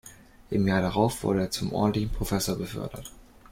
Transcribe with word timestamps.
Im 0.49 0.67
Jahr 0.67 0.81
darauf 0.81 1.21
wurde 1.23 1.41
er 1.41 1.51
zum 1.51 1.73
ordentlichen 1.73 2.09
Professor 2.09 2.55
befördert. 2.55 3.11